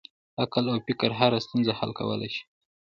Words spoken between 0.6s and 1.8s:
او فکر هره ستونزه